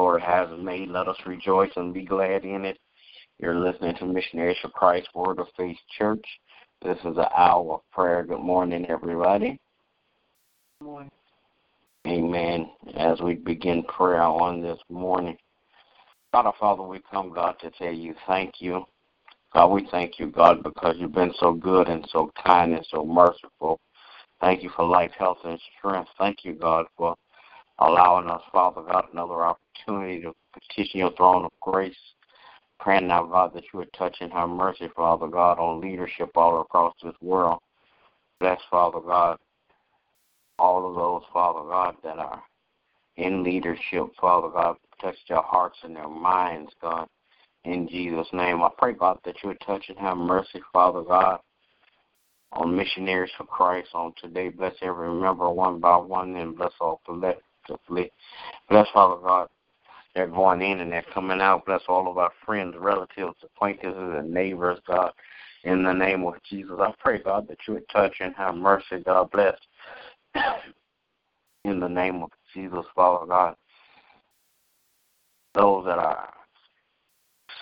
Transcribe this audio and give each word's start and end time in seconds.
Lord 0.00 0.22
has 0.22 0.48
made. 0.58 0.88
Let 0.88 1.08
us 1.08 1.18
rejoice 1.26 1.72
and 1.76 1.92
be 1.92 2.06
glad 2.06 2.46
in 2.46 2.64
it. 2.64 2.78
You're 3.38 3.60
listening 3.60 3.94
to 3.96 4.06
Missionaries 4.06 4.56
for 4.62 4.70
Christ 4.70 5.08
Word 5.14 5.38
of 5.38 5.46
Faith 5.58 5.76
Church. 5.98 6.24
This 6.82 6.96
is 7.00 7.18
an 7.18 7.26
hour 7.36 7.74
of 7.74 7.80
prayer. 7.92 8.24
Good 8.24 8.40
morning, 8.40 8.86
everybody. 8.88 9.58
Good 10.80 10.86
morning. 10.86 11.10
Amen. 12.06 12.70
As 12.96 13.20
we 13.20 13.34
begin 13.34 13.82
prayer 13.82 14.22
on 14.22 14.62
this 14.62 14.78
morning, 14.88 15.36
God 16.32 16.46
our 16.46 16.54
Father, 16.58 16.82
we 16.82 17.02
come, 17.10 17.34
God, 17.34 17.56
to 17.60 17.70
tell 17.72 17.92
you 17.92 18.14
thank 18.26 18.54
you. 18.60 18.86
God, 19.52 19.66
we 19.66 19.86
thank 19.90 20.18
you, 20.18 20.28
God, 20.28 20.62
because 20.62 20.96
you've 20.98 21.12
been 21.12 21.34
so 21.38 21.52
good 21.52 21.88
and 21.88 22.08
so 22.10 22.32
kind 22.42 22.72
and 22.72 22.86
so 22.90 23.04
merciful. 23.04 23.78
Thank 24.40 24.62
you 24.62 24.70
for 24.74 24.86
life, 24.86 25.12
health, 25.18 25.40
and 25.44 25.60
strength. 25.78 26.08
Thank 26.16 26.42
you, 26.42 26.54
God, 26.54 26.86
for 26.96 27.14
allowing 27.80 28.28
us, 28.28 28.42
Father 28.52 28.82
God, 28.82 29.06
another 29.12 29.42
opportunity 29.44 30.22
to 30.22 30.34
petition 30.52 31.00
your 31.00 31.12
throne 31.12 31.44
of 31.44 31.50
grace. 31.60 31.96
Praying 32.78 33.08
now, 33.08 33.24
God, 33.24 33.52
that 33.54 33.64
you 33.72 33.78
would 33.78 33.92
touch 33.92 34.16
and 34.20 34.32
have 34.32 34.48
mercy, 34.48 34.88
Father 34.96 35.26
God, 35.26 35.58
on 35.58 35.80
leadership 35.80 36.30
all 36.34 36.60
across 36.60 36.94
this 37.02 37.14
world. 37.20 37.58
Bless, 38.38 38.60
Father 38.70 39.00
God, 39.00 39.36
all 40.58 40.88
of 40.88 40.94
those, 40.94 41.22
Father 41.32 41.68
God, 41.68 41.96
that 42.02 42.18
are 42.18 42.42
in 43.16 43.42
leadership, 43.42 44.06
Father 44.20 44.48
God. 44.48 44.76
Touch 45.00 45.16
their 45.28 45.42
hearts 45.42 45.78
and 45.82 45.96
their 45.96 46.08
minds, 46.08 46.72
God. 46.80 47.06
In 47.64 47.88
Jesus' 47.88 48.28
name, 48.32 48.62
I 48.62 48.70
pray, 48.78 48.94
God, 48.94 49.18
that 49.24 49.36
you 49.42 49.50
would 49.50 49.60
touch 49.60 49.84
and 49.88 49.98
have 49.98 50.16
mercy, 50.16 50.62
Father 50.72 51.02
God, 51.02 51.40
on 52.52 52.74
missionaries 52.74 53.30
for 53.36 53.44
Christ 53.44 53.90
on 53.94 54.14
today. 54.20 54.48
Bless 54.48 54.74
every 54.80 55.12
member 55.12 55.50
one 55.50 55.80
by 55.80 55.96
one 55.96 56.36
and 56.36 56.56
bless 56.56 56.72
all 56.80 57.00
collectively. 57.70 58.12
Bless, 58.68 58.88
Father 58.92 59.20
God, 59.22 59.48
they're 60.14 60.26
going 60.26 60.62
in 60.62 60.80
and 60.80 60.92
they're 60.92 61.04
coming 61.14 61.40
out. 61.40 61.66
Bless 61.66 61.82
all 61.88 62.10
of 62.10 62.18
our 62.18 62.32
friends, 62.44 62.74
relatives, 62.78 63.36
acquaintances, 63.42 64.14
and 64.18 64.32
neighbors, 64.32 64.78
God. 64.86 65.12
In 65.64 65.82
the 65.82 65.92
name 65.92 66.24
of 66.24 66.34
Jesus, 66.48 66.76
I 66.78 66.92
pray, 66.98 67.18
God, 67.22 67.46
that 67.48 67.58
you 67.68 67.74
would 67.74 67.88
touch 67.90 68.16
and 68.20 68.34
have 68.34 68.54
mercy. 68.54 69.02
God 69.04 69.30
bless. 69.30 69.56
In 71.64 71.80
the 71.80 71.88
name 71.88 72.22
of 72.22 72.30
Jesus, 72.54 72.86
Father 72.94 73.26
God. 73.26 73.54
Those 75.54 75.84
that 75.84 75.98
are 75.98 76.32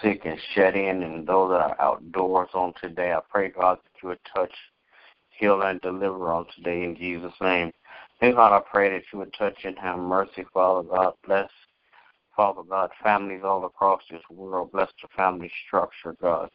sick 0.03 0.23
and 0.25 0.39
shut 0.55 0.77
in 0.77 1.03
and 1.03 1.27
those 1.27 1.51
that 1.51 1.61
are 1.61 1.81
outdoors 1.81 2.51
on 2.55 2.73
today, 2.81 3.13
I 3.13 3.21
pray, 3.29 3.49
God, 3.49 3.79
that 3.83 4.03
you 4.03 4.11
would 4.11 4.21
touch, 4.33 4.53
heal, 5.31 5.63
and 5.63 5.81
deliver 5.81 6.31
on 6.31 6.47
today 6.55 6.85
in 6.85 6.95
Jesus' 6.95 7.33
name. 7.41 7.73
Dear 8.21 8.33
God, 8.33 8.53
I 8.53 8.61
pray 8.61 8.91
that 8.91 9.05
you 9.13 9.21
would 9.21 9.33
touch 9.35 9.59
and 9.65 9.79
have 9.79 9.99
mercy, 9.99 10.45
Father 10.53 10.89
God. 10.89 11.15
Bless 11.27 11.51
Father 12.39 12.63
God, 12.63 12.91
families 13.03 13.43
all 13.43 13.65
across 13.65 14.01
this 14.11 14.23
world. 14.31 14.71
Bless 14.71 14.91
the 15.03 15.09
family 15.17 15.51
structure, 15.67 16.15
God. 16.23 16.51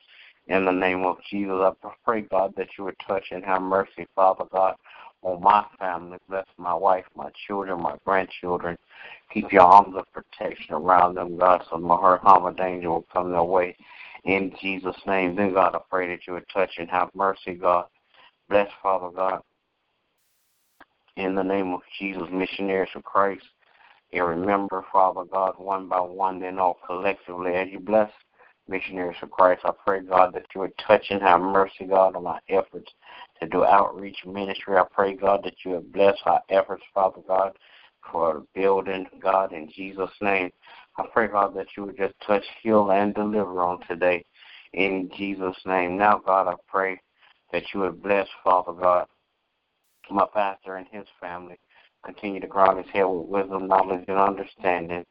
In 0.48 0.64
the 0.64 0.72
name 0.72 1.04
of 1.04 1.18
Jesus, 1.30 1.54
I 1.60 1.72
pray, 2.06 2.22
God, 2.22 2.54
that 2.56 2.70
you 2.78 2.86
would 2.86 2.96
touch 3.06 3.26
and 3.32 3.44
have 3.44 3.62
mercy, 3.62 4.08
Father 4.16 4.46
God, 4.50 4.76
on 5.24 5.42
my 5.42 5.66
family. 5.78 6.20
Bless 6.30 6.46
my 6.58 6.74
wife, 6.74 7.04
my 7.18 7.30
children, 7.48 7.82
my 7.82 7.96
grandchildren. 8.06 8.78
Keep 9.34 9.52
your 9.52 9.64
arms 9.64 9.94
of 9.98 10.06
protection 10.14 10.74
around 10.74 11.16
them, 11.16 11.38
God, 11.38 11.64
so 11.70 11.76
no 11.76 11.98
hurt, 11.98 12.22
harm, 12.22 12.44
or 12.44 12.54
danger 12.54 12.90
will 12.90 13.06
come 13.12 13.32
their 13.32 13.44
way. 13.44 13.76
In 14.24 14.54
Jesus' 14.62 14.96
name, 15.06 15.36
then, 15.36 15.54
God, 15.54 15.76
I 15.76 15.80
pray 15.90 16.08
that 16.08 16.28
you 16.28 16.34
would 16.34 16.48
touch 16.48 16.72
and 16.78 16.90
have 16.90 17.10
mercy, 17.14 17.56
God. 17.56 17.88
Bless, 18.50 18.70
Father 18.82 19.10
God. 19.14 19.42
In 21.16 21.36
the 21.36 21.44
name 21.44 21.74
of 21.74 21.82
Jesus, 22.00 22.24
missionaries 22.32 22.90
of 22.96 23.04
Christ. 23.04 23.46
And 24.12 24.26
remember, 24.26 24.86
Father 24.92 25.24
God, 25.26 25.56
one 25.58 25.88
by 25.88 26.00
one, 26.00 26.40
then 26.40 26.60
all 26.60 26.80
collectively, 26.86 27.54
as 27.54 27.70
you 27.70 27.80
bless 27.80 28.12
missionaries 28.68 29.18
of 29.22 29.32
Christ, 29.32 29.62
I 29.66 29.72
pray, 29.86 30.02
God, 30.02 30.34
that 30.34 30.46
you 30.54 30.62
would 30.62 30.78
touch 30.78 31.06
and 31.10 31.22
have 31.22 31.42
mercy, 31.42 31.86
God, 31.88 32.16
on 32.16 32.26
our 32.26 32.40
efforts 32.50 32.92
to 33.40 33.48
do 33.48 33.66
outreach 33.66 34.26
ministry. 34.26 34.78
I 34.78 34.86
pray, 34.92 35.16
God, 35.16 35.44
that 35.44 35.56
you 35.66 35.72
would 35.72 35.92
bless 35.92 36.18
our 36.26 36.42
efforts, 36.50 36.84
Father 36.94 37.22
God, 37.28 37.58
for 38.12 38.44
building, 38.54 39.08
God, 39.22 39.52
in 39.52 39.70
Jesus' 39.70 40.12
name. 40.22 40.52
I 40.98 41.06
pray, 41.12 41.28
God, 41.28 41.56
that 41.56 41.68
you 41.76 41.86
would 41.86 41.98
just 41.98 42.14
touch, 42.26 42.44
heal, 42.62 42.92
and 42.92 43.14
deliver 43.14 43.62
on 43.62 43.80
today, 43.88 44.26
in 44.74 45.10
Jesus' 45.16 45.58
name. 45.66 45.98
Now, 45.98 46.22
God, 46.26 46.48
I 46.48 46.56
pray 46.68 47.00
that 47.52 47.64
you 47.74 47.82
would 47.82 48.02
bless, 48.02 48.28
Father 48.44 48.74
God, 48.74 49.08
my 50.12 50.26
pastor 50.34 50.76
and 50.76 50.88
his 50.92 51.06
family 51.20 51.58
continue 52.04 52.40
to 52.40 52.48
ground 52.48 52.78
his 52.78 52.92
head 52.94 53.04
with 53.06 53.28
wisdom, 53.28 53.68
knowledge, 53.68 54.06
and 54.08 54.18
understanding, 54.18 55.06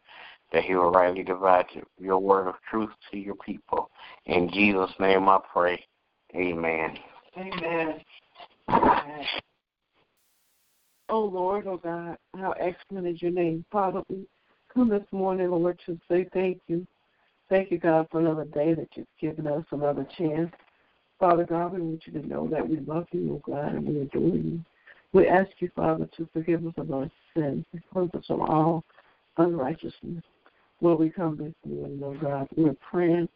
that 0.53 0.65
he 0.65 0.75
will 0.75 0.91
rightly 0.91 1.23
divide 1.23 1.67
your 1.99 2.19
word 2.19 2.49
of 2.49 2.55
truth 2.71 2.91
to 3.11 3.19
your 3.19 3.37
people. 3.37 3.91
In 4.27 4.51
Jesus' 4.53 4.91
name 5.01 5.29
I 5.29 5.39
pray. 5.53 5.83
Amen. 6.35 6.99
Amen. 7.37 8.01
Amen. 8.69 9.25
Oh 11.09 11.25
Lord, 11.25 11.67
oh 11.67 11.77
God, 11.77 12.17
how 12.39 12.53
excellent 12.53 13.07
is 13.07 13.21
your 13.21 13.33
name. 13.33 13.65
Father, 13.71 14.03
we 14.09 14.27
come 14.73 14.89
this 14.89 15.05
morning, 15.13 15.51
Lord, 15.51 15.79
to 15.87 15.99
say 16.11 16.27
thank 16.33 16.61
you. 16.69 16.87
Thank 17.51 17.71
you, 17.71 17.79
God, 17.79 18.07
for 18.11 18.21
another 18.21 18.47
day 18.47 18.73
that 18.75 18.89
you've 18.95 19.07
given 19.21 19.47
us, 19.47 19.65
another 19.73 20.07
chance. 20.17 20.51
Father 21.19 21.45
God, 21.45 21.75
we 21.75 21.83
want 21.83 22.03
you 22.07 22.13
to 22.15 22.27
know 22.27 22.49
that 22.49 22.67
we 22.67 22.79
love 22.81 23.07
you, 23.13 23.35
oh 23.35 23.53
God, 23.53 23.75
and 23.75 23.87
we 23.87 24.01
adore 24.01 24.37
you. 24.37 24.61
We 25.13 25.29
ask 25.29 25.51
you, 25.59 25.71
Father, 25.77 26.09
to 26.17 26.29
forgive 26.33 26.67
us 26.67 26.73
of 26.79 26.91
our 26.91 27.11
sins 27.35 27.65
and 27.73 27.83
cleanse 27.93 28.15
us 28.15 28.25
from 28.27 28.41
all 28.41 28.83
unrighteousness. 29.37 30.25
Lord, 30.81 31.01
we 31.01 31.11
come 31.11 31.37
this 31.37 31.53
morning, 31.71 32.01
oh 32.03 32.15
God. 32.15 32.49
We're 32.57 32.77
praying 32.91 33.29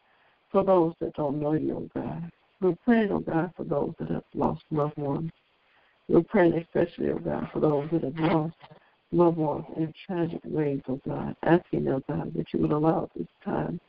for 0.51 0.63
those 0.63 0.93
that 0.99 1.13
don't 1.15 1.39
know 1.39 1.53
you, 1.53 1.75
oh 1.77 1.99
God. 1.99 2.31
We're 2.61 2.77
praying, 2.83 3.11
oh 3.11 3.19
God, 3.19 3.51
for 3.55 3.63
those 3.63 3.93
that 3.99 4.09
have 4.09 4.23
lost 4.33 4.63
loved 4.71 4.97
ones. 4.97 5.31
We're 6.09 6.23
praying 6.23 6.53
especially, 6.53 7.11
oh 7.11 7.19
God, 7.19 7.47
for 7.53 7.59
those 7.59 7.87
that 7.91 8.03
have 8.03 8.15
lost 8.17 8.55
loved 9.11 9.37
ones 9.37 9.65
in 9.75 9.93
tragic 10.05 10.41
ways, 10.45 10.81
oh 10.89 10.99
God. 11.07 11.35
Asking, 11.43 11.87
oh 11.89 12.01
God, 12.09 12.33
that 12.33 12.47
you 12.53 12.59
would 12.61 12.71
allow 12.71 13.07
this 13.15 13.27
time 13.45 13.79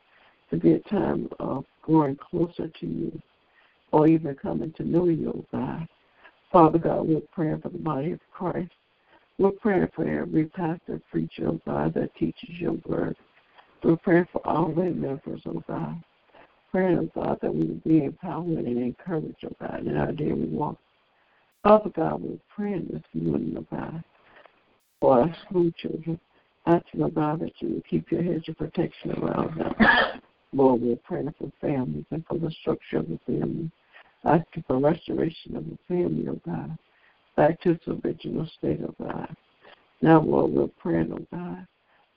to 0.51 0.57
be 0.57 0.73
a 0.73 0.79
time 0.89 1.27
of 1.39 1.65
growing 1.81 2.17
closer 2.17 2.67
to 2.67 2.85
you 2.85 3.19
or 3.91 4.07
even 4.07 4.35
coming 4.35 4.71
to 4.73 4.83
know 4.83 5.05
you, 5.05 5.33
oh 5.35 5.45
God. 5.51 5.87
Father 6.51 6.79
God, 6.79 7.07
we're 7.07 7.21
praying 7.31 7.61
for 7.61 7.69
the 7.69 7.77
body 7.77 8.11
of 8.11 8.19
Christ. 8.31 8.71
We're 9.37 9.51
praying 9.51 9.89
for 9.95 10.07
every 10.07 10.45
pastor, 10.45 10.99
preacher, 11.11 11.47
oh 11.47 11.61
God, 11.65 11.93
that 11.93 12.15
teaches 12.15 12.49
your 12.59 12.75
word. 12.85 13.15
We're 13.83 13.97
praying 13.97 14.27
for 14.33 14.45
all 14.45 14.73
lay 14.73 14.89
members, 14.89 15.41
oh 15.45 15.63
God. 15.67 16.01
Praying, 16.71 16.97
oh 16.97 17.21
God, 17.21 17.37
that 17.41 17.53
we 17.53 17.67
will 17.67 17.81
be 17.85 18.03
empowered 18.03 18.47
and 18.47 18.77
encouraged, 18.77 19.45
oh 19.45 19.55
God, 19.59 19.85
in 19.85 19.95
our 19.95 20.11
daily 20.11 20.47
walk. 20.47 20.77
Father 21.63 21.91
God, 21.95 22.21
we're 22.21 22.37
praying 22.53 22.89
this 22.91 23.03
morning, 23.13 23.55
oh 23.57 23.65
God, 23.75 24.03
for 24.99 25.21
our 25.21 25.35
school 25.45 25.71
children. 25.77 26.19
Asking, 26.65 27.03
oh 27.03 27.09
God, 27.09 27.39
that 27.41 27.53
you 27.59 27.75
will 27.75 27.83
keep 27.89 28.11
your 28.11 28.23
hedge 28.23 28.47
of 28.49 28.57
protection 28.57 29.11
around 29.11 29.57
them. 29.57 29.73
Lord, 30.51 30.81
we're 30.81 30.95
praying 30.97 31.33
for 31.37 31.51
families 31.61 32.05
and 32.11 32.25
for 32.27 32.39
the 32.39 32.51
structure 32.61 32.97
of 32.97 33.07
the 33.07 33.19
family 33.25 33.71
asking 34.25 34.63
for 34.67 34.79
restoration 34.79 35.55
of 35.55 35.65
the 35.65 35.77
family, 35.87 36.27
oh 36.29 36.39
God, 36.45 36.77
back 37.35 37.61
to 37.61 37.71
its 37.71 37.87
original 37.87 38.49
state, 38.57 38.79
oh 38.83 38.95
God. 39.01 39.35
Now, 40.01 40.21
Lord, 40.21 40.51
we're 40.51 40.67
praying, 40.79 41.11
oh 41.13 41.25
God, 41.35 41.65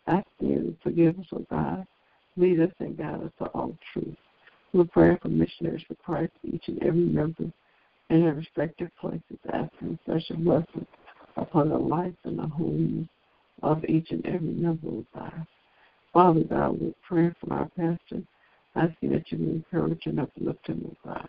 asking 0.07 0.49
you 0.49 0.59
to 0.63 0.77
forgive 0.83 1.19
us, 1.19 1.27
oh 1.33 1.47
God, 1.51 1.87
lead 2.37 2.61
us 2.61 2.71
and 2.81 2.97
guide 2.97 3.23
us 3.23 3.33
to 3.39 3.47
all 3.47 3.77
truth. 3.93 4.17
We're 4.73 4.85
praying 4.85 5.19
for 5.21 5.29
missionaries 5.29 5.85
for 5.87 5.95
Christ, 5.97 6.33
each 6.45 6.69
and 6.69 6.83
every 6.83 7.01
member 7.01 7.45
in 8.11 8.23
their 8.23 8.35
respective 8.35 8.91
places, 9.01 9.39
asking 9.53 9.99
special 10.05 10.37
blessings 10.37 10.87
upon 11.37 11.69
the 11.69 11.79
life 11.79 12.15
and 12.25 12.39
the 12.39 12.47
homes 12.47 13.09
of 13.63 13.85
each 13.85 14.11
and 14.11 14.25
every 14.27 14.49
member 14.49 14.89
of 14.89 15.05
God. 15.15 15.47
Father 16.13 16.45
God, 16.45 16.81
we're 16.81 16.93
praying 17.07 17.35
for 17.41 17.55
our 17.55 17.69
pastor, 17.77 18.23
asking 18.77 19.13
that 19.13 19.31
you 19.31 19.39
encourage 19.39 20.07
and 20.07 20.21
uplift 20.21 20.67
him, 20.67 20.85
oh 20.91 21.09
God. 21.09 21.29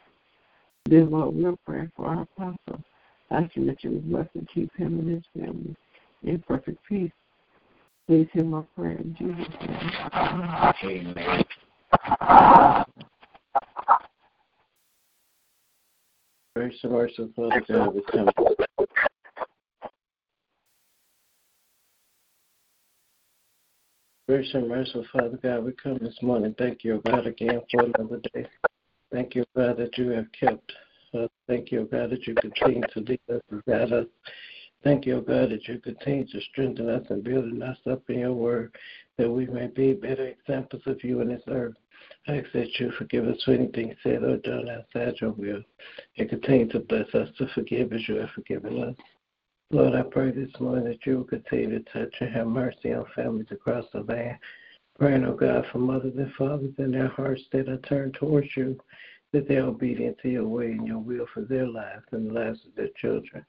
Dear 0.90 1.06
Lord, 1.06 1.36
we're 1.36 1.56
praying 1.66 1.92
for 1.96 2.08
our 2.08 2.24
apostle, 2.24 2.84
asking 3.32 3.68
that 3.68 3.84
you 3.84 3.92
would 3.92 4.10
bless 4.10 4.28
and 4.34 4.48
keep 4.54 4.76
him 4.76 5.00
and 5.00 5.10
his 5.10 5.24
family 5.34 5.76
in 6.24 6.40
perfect 6.46 6.78
peace. 6.88 7.12
Please 8.06 8.28
hear 8.34 8.44
my 8.44 8.64
prayer 8.76 8.98
in 8.98 9.16
Jesus' 9.18 9.54
name. 9.62 9.92
Amen. 10.84 11.44
Grace 16.56 16.76
and 16.84 16.92
mercy, 16.92 17.34
Father 17.36 17.64
God, 17.68 17.96
we 17.96 18.02
come. 18.12 18.30
Grace 24.28 24.50
and 24.54 24.68
mercy, 24.68 25.04
Father 25.14 25.40
God, 25.42 25.64
we 25.64 25.72
come 25.72 25.98
this 26.02 26.18
morning. 26.22 26.54
Thank 26.58 26.84
you, 26.84 27.02
God, 27.06 27.26
again 27.26 27.62
for 27.72 27.86
another 27.86 28.20
day. 28.34 28.46
Thank 29.14 29.36
you, 29.36 29.46
God, 29.56 29.78
that 29.78 29.96
you 29.96 30.10
have 30.10 30.26
kept 30.32 30.74
us. 31.14 31.30
Thank 31.48 31.72
you, 31.72 31.88
God, 31.92 32.10
that 32.10 32.26
you 32.26 32.34
continue 32.34 32.82
to 32.94 33.00
lead 33.02 33.20
us 33.32 33.42
and 33.52 33.64
guide 33.66 33.94
us. 33.94 34.08
Thank 34.84 35.06
you, 35.06 35.22
God, 35.22 35.52
that 35.52 35.68
you 35.68 35.78
continue 35.80 36.26
to 36.26 36.42
strengthen 36.42 36.90
us 36.90 37.06
and 37.12 37.24
building 37.24 37.62
us 37.62 37.78
up 37.90 38.02
in 38.10 38.20
your 38.20 38.34
word. 38.34 38.76
that 39.20 39.30
we 39.30 39.46
may 39.46 39.68
be 39.68 39.94
better 39.94 40.26
examples 40.26 40.82
of 40.88 41.04
you 41.04 41.22
in 41.22 41.28
this 41.28 41.44
earth. 41.48 41.76
I 42.28 42.38
ask 42.38 42.52
that 42.54 42.80
you 42.80 42.92
forgive 42.98 43.28
us 43.28 43.42
for 43.44 43.54
anything 43.54 43.96
said 44.02 44.24
or 44.24 44.38
done 44.38 44.68
outside 44.68 45.14
your 45.22 45.32
will 45.32 45.62
and 46.18 46.30
continue 46.30 46.68
to 46.70 46.80
bless 46.80 47.14
us 47.14 47.30
to 47.38 47.48
forgive 47.54 47.94
as 47.94 48.08
you 48.08 48.16
have 48.16 48.32
forgiven 48.32 48.82
us. 48.82 48.96
Lord, 49.70 49.94
I 49.94 50.02
pray 50.02 50.32
this 50.32 50.52
morning 50.60 50.86
that 50.86 51.06
you 51.06 51.18
will 51.18 51.24
continue 51.26 51.70
to 51.70 51.84
touch 51.92 52.16
and 52.20 52.34
have 52.34 52.48
mercy 52.48 52.94
on 52.94 53.06
families 53.16 53.52
across 53.52 53.86
the 53.94 54.02
land. 54.02 54.40
Praying, 55.00 55.26
oh 55.26 55.34
God, 55.36 55.66
for 55.72 55.80
mothers 55.80 56.14
and 56.18 56.32
fathers 56.34 56.74
in 56.78 56.92
their 56.92 57.08
hearts 57.08 57.42
that 57.52 57.68
are 57.68 57.78
turned 57.78 58.14
towards 58.14 58.48
you, 58.56 58.80
that 59.32 59.48
they 59.48 59.58
are 59.58 59.68
obedient 59.68 60.18
to 60.20 60.30
your 60.30 60.48
way 60.48 60.68
and 60.68 60.88
your 60.88 61.00
will 61.00 61.26
for 61.34 61.42
their 61.42 61.68
lives 61.68 62.06
and 62.12 62.30
the 62.30 62.34
lives 62.34 62.60
of 62.66 62.76
their 62.76 62.90
children. 63.02 63.44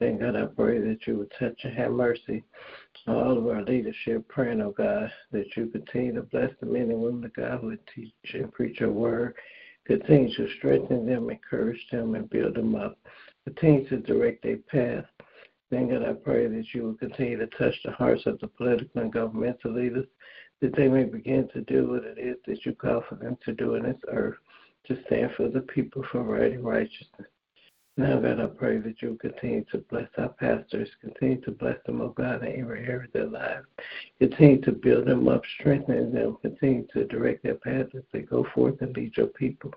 Thank 0.00 0.20
God, 0.20 0.34
I 0.34 0.46
pray 0.46 0.80
that 0.80 1.06
you 1.06 1.18
would 1.18 1.32
touch 1.38 1.60
and 1.62 1.76
have 1.76 1.92
mercy 1.92 2.42
on 3.06 3.14
all 3.14 3.38
of 3.38 3.46
our 3.46 3.62
leadership, 3.62 4.26
praying, 4.26 4.60
oh 4.60 4.72
God, 4.72 5.12
that 5.30 5.56
you 5.56 5.66
continue 5.66 6.14
to 6.14 6.22
bless 6.22 6.50
the 6.58 6.66
men 6.66 6.90
and 6.90 7.00
women 7.00 7.24
of 7.24 7.34
God 7.34 7.60
who 7.60 7.76
teach 7.94 8.12
and 8.34 8.52
preach 8.52 8.80
your 8.80 8.90
word. 8.90 9.34
Continue 9.86 10.34
to 10.34 10.48
strengthen 10.58 11.06
them, 11.06 11.30
encourage 11.30 11.86
them, 11.92 12.16
and 12.16 12.28
build 12.30 12.56
them 12.56 12.74
up. 12.74 12.98
Continue 13.44 13.88
to 13.90 13.98
direct 13.98 14.42
their 14.42 14.56
path. 14.56 15.04
Thank 15.70 15.90
God, 15.90 16.04
I 16.04 16.12
pray 16.14 16.48
that 16.48 16.66
you 16.74 16.82
will 16.82 16.94
continue 16.94 17.38
to 17.38 17.46
touch 17.46 17.74
the 17.84 17.92
hearts 17.92 18.26
of 18.26 18.40
the 18.40 18.48
political 18.48 19.00
and 19.00 19.12
governmental 19.12 19.72
leaders, 19.72 20.06
that 20.62 20.74
they 20.76 20.88
may 20.88 21.04
begin 21.04 21.48
to 21.52 21.60
do 21.62 21.90
what 21.90 22.04
it 22.04 22.18
is 22.18 22.36
that 22.46 22.64
you 22.64 22.72
call 22.72 23.02
for 23.08 23.16
them 23.16 23.36
to 23.44 23.52
do 23.52 23.74
in 23.74 23.82
this 23.82 24.00
earth, 24.08 24.36
to 24.86 24.96
stand 25.06 25.32
for 25.36 25.48
the 25.48 25.60
people 25.60 26.02
for 26.10 26.22
right 26.22 26.52
and 26.52 26.64
righteousness. 26.64 27.28
Now, 27.98 28.18
God, 28.20 28.40
I 28.40 28.46
pray 28.46 28.78
that 28.78 29.02
you 29.02 29.18
continue 29.20 29.64
to 29.70 29.78
bless 29.90 30.08
our 30.16 30.30
pastors, 30.30 30.88
continue 31.02 31.40
to 31.42 31.50
bless 31.50 31.76
them, 31.84 32.00
oh 32.00 32.08
God, 32.08 32.42
in 32.42 32.60
every 32.60 32.86
area 32.86 33.04
of 33.04 33.12
their 33.12 33.26
lives. 33.26 33.66
Continue 34.18 34.62
to 34.62 34.72
build 34.72 35.06
them 35.06 35.28
up, 35.28 35.42
strengthen 35.58 36.14
them, 36.14 36.38
continue 36.40 36.86
to 36.94 37.04
direct 37.06 37.42
their 37.42 37.56
path 37.56 37.88
as 37.94 38.04
they 38.12 38.20
go 38.20 38.46
forth 38.54 38.80
and 38.80 38.96
lead 38.96 39.14
your 39.16 39.26
people. 39.26 39.74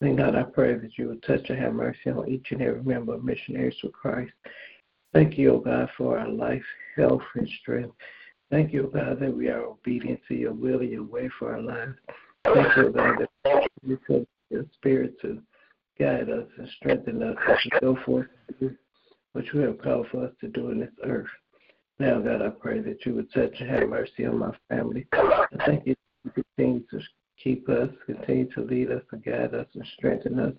And 0.00 0.16
God, 0.16 0.34
I 0.34 0.44
pray 0.44 0.74
that 0.74 0.96
you 0.96 1.08
will 1.08 1.20
touch 1.26 1.50
and 1.50 1.58
have 1.58 1.74
mercy 1.74 2.10
on 2.10 2.28
each 2.28 2.52
and 2.52 2.62
every 2.62 2.82
member 2.82 3.14
of 3.14 3.24
Missionaries 3.24 3.76
for 3.82 3.88
Christ. 3.88 4.32
Thank 5.12 5.36
you, 5.36 5.54
O 5.54 5.58
God, 5.58 5.90
for 5.96 6.18
our 6.18 6.28
life, 6.28 6.64
health, 6.96 7.22
and 7.34 7.48
strength. 7.60 7.94
Thank 8.50 8.72
you, 8.72 8.90
God, 8.94 9.20
that 9.20 9.36
we 9.36 9.48
are 9.48 9.64
obedient 9.64 10.20
to 10.28 10.34
your 10.34 10.52
will 10.52 10.80
and 10.80 10.90
your 10.90 11.04
way 11.04 11.28
for 11.38 11.52
our 11.52 11.60
lives. 11.60 11.94
Thank 12.44 12.76
you, 12.76 12.90
God, 12.90 13.26
that 13.44 13.68
you 13.82 13.98
put 14.06 14.28
your 14.50 14.64
spirit 14.74 15.20
to 15.22 15.42
guide 15.98 16.30
us 16.30 16.46
and 16.56 16.68
strengthen 16.76 17.22
us 17.22 17.36
as 17.48 17.58
we 17.64 17.80
go 17.80 17.98
forth 18.04 18.28
and 18.48 18.58
do 18.60 18.76
what 19.32 19.46
you 19.52 19.60
have 19.60 19.78
called 19.78 20.06
for 20.10 20.26
us 20.26 20.32
to 20.40 20.48
do 20.48 20.70
in 20.70 20.80
this 20.80 20.92
earth. 21.04 21.26
Now, 21.98 22.20
God, 22.20 22.42
I 22.42 22.50
pray 22.50 22.80
that 22.80 23.04
you 23.04 23.14
would 23.14 23.32
touch 23.32 23.52
and 23.58 23.70
have 23.70 23.88
mercy 23.88 24.26
on 24.26 24.38
my 24.38 24.56
family. 24.68 25.06
I 25.12 25.46
thank 25.64 25.86
you 25.86 25.96
that 26.24 26.36
you 26.36 26.44
continue 26.56 26.84
to 26.90 27.00
keep 27.42 27.68
us, 27.68 27.90
continue 28.04 28.48
to 28.52 28.60
lead 28.60 28.92
us 28.92 29.02
and 29.10 29.24
guide 29.24 29.54
us 29.54 29.66
and 29.74 29.84
strengthen 29.96 30.38
us. 30.38 30.52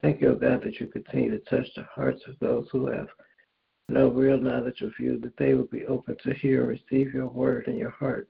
Thank 0.00 0.20
you, 0.20 0.34
God, 0.40 0.62
that 0.62 0.80
you 0.80 0.86
continue 0.86 1.30
to 1.30 1.38
touch 1.50 1.66
the 1.74 1.86
hearts 1.94 2.22
of 2.26 2.38
those 2.40 2.68
who 2.70 2.86
have 2.86 3.08
no 3.88 4.08
real 4.08 4.38
knowledge 4.38 4.82
of 4.82 4.92
you, 4.98 5.18
that 5.20 5.36
they 5.36 5.54
will 5.54 5.66
be 5.66 5.86
open 5.86 6.16
to 6.22 6.34
hear 6.34 6.60
and 6.60 6.68
receive 6.68 7.14
your 7.14 7.28
word 7.28 7.68
in 7.68 7.76
your 7.76 7.90
heart 7.90 8.28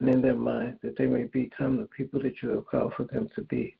and 0.00 0.08
in 0.08 0.22
their 0.22 0.34
minds, 0.34 0.78
that 0.82 0.96
they 0.96 1.06
may 1.06 1.24
become 1.24 1.76
the 1.76 1.86
people 1.86 2.20
that 2.22 2.42
you 2.42 2.50
have 2.50 2.66
called 2.66 2.92
for 2.94 3.04
them 3.04 3.28
to 3.34 3.42
be. 3.42 3.76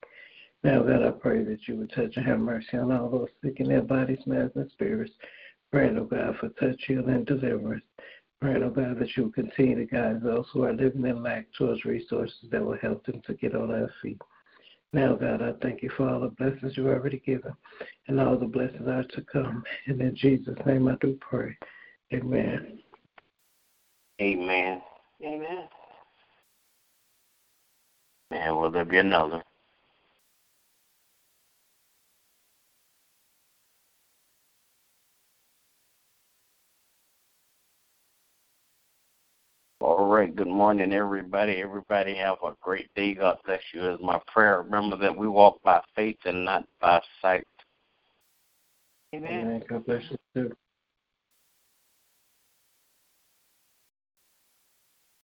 Now, 0.62 0.82
God, 0.82 1.02
I 1.02 1.10
pray 1.10 1.44
that 1.44 1.68
you 1.68 1.76
would 1.76 1.92
touch 1.92 2.16
and 2.16 2.26
have 2.26 2.38
mercy 2.38 2.76
on 2.76 2.92
all 2.92 3.10
those 3.10 3.28
sick 3.42 3.60
in 3.60 3.68
their 3.68 3.82
bodies, 3.82 4.26
minds, 4.26 4.56
and 4.56 4.70
spirits. 4.70 5.12
Praying, 5.70 5.98
oh 5.98 6.04
God, 6.04 6.36
for 6.38 6.48
touch, 6.50 6.82
healing, 6.86 7.10
and 7.10 7.26
deliverance. 7.26 7.84
Praying, 8.40 8.62
oh 8.62 8.70
God, 8.70 8.98
that 8.98 9.16
you 9.16 9.24
will 9.24 9.32
continue 9.32 9.76
to 9.76 9.84
guide 9.84 10.22
those 10.22 10.46
who 10.52 10.64
are 10.64 10.72
living 10.72 11.04
in 11.04 11.22
lack 11.22 11.46
towards 11.56 11.84
resources 11.84 12.48
that 12.50 12.64
will 12.64 12.78
help 12.78 13.04
them 13.04 13.20
to 13.26 13.34
get 13.34 13.54
on 13.54 13.68
their 13.68 13.92
feet. 14.02 14.20
Now, 14.94 15.16
God, 15.16 15.42
I 15.42 15.50
thank 15.60 15.82
you 15.82 15.90
for 15.96 16.08
all 16.08 16.20
the 16.20 16.28
blessings 16.28 16.76
you've 16.76 16.86
already 16.86 17.20
given 17.26 17.52
and 18.06 18.20
all 18.20 18.38
the 18.38 18.46
blessings 18.46 18.86
are 18.86 19.02
to 19.02 19.22
come. 19.22 19.64
And 19.88 20.00
in 20.00 20.14
Jesus' 20.14 20.54
name 20.64 20.86
I 20.86 20.94
do 21.00 21.18
pray. 21.20 21.56
Amen. 22.12 22.78
Amen. 24.22 24.80
Amen. 25.20 25.68
And 28.30 28.56
will 28.56 28.70
there 28.70 28.84
be 28.84 28.98
another? 28.98 29.42
All 39.80 40.06
right. 40.06 40.33
Good 40.44 40.52
morning, 40.52 40.92
everybody. 40.92 41.62
Everybody 41.62 42.14
have 42.16 42.36
a 42.44 42.52
great 42.60 42.92
day. 42.94 43.14
God 43.14 43.38
bless 43.46 43.62
you. 43.72 43.82
Is 43.92 43.98
my 44.02 44.20
prayer. 44.26 44.60
Remember 44.60 44.94
that 44.98 45.16
we 45.16 45.26
walk 45.26 45.62
by 45.62 45.80
faith 45.96 46.18
and 46.26 46.44
not 46.44 46.66
by 46.82 47.00
sight. 47.22 47.46
Amen. 49.14 49.32
Amen. 49.32 49.62
God 49.66 49.86
bless 49.86 50.02
you 50.10 50.18
too. 50.34 50.56